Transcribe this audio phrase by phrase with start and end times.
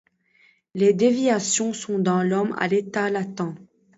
[0.73, 3.39] Les déviations sont dans l’homme à l’état latent.